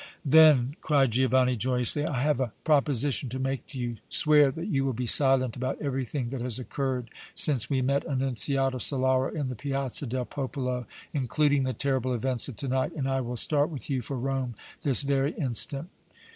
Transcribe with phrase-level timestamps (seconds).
[0.25, 3.97] "Then," cried Giovanni, joyously, "I have a proposition to make to you.
[4.09, 8.77] Swear that you will be silent about everything that has occurred since we met Annunziata
[8.79, 13.21] Solara in the Piazza del Popolo, including the terrible events of to night, and I
[13.21, 15.87] will start with you for Rome this very instant!"